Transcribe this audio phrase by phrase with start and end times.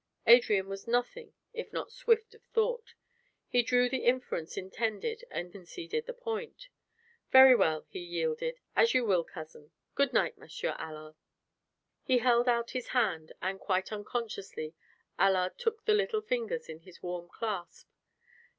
[0.25, 2.95] Adrian was nothing if not swift of thought;
[3.47, 6.69] he drew the inference intended and conceded the point.
[7.31, 8.59] "Very well," he yielded.
[8.75, 9.69] "As you will, cousin.
[9.93, 11.13] Good night, Monsieur Allard."
[12.01, 14.73] He held out his hand, and quite unconsciously
[15.19, 17.87] Allard took the little fingers in his warm clasp.